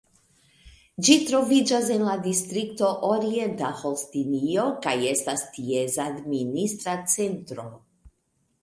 Ĝi 1.07 1.17
troviĝas 1.31 1.91
en 1.97 2.05
la 2.07 2.15
distrikto 2.23 2.89
Orienta 3.11 3.69
Holstinio, 3.83 4.65
kaj 4.87 4.95
estas 5.13 5.45
ties 5.61 6.01
administra 6.09 6.99
centro. 7.19 7.73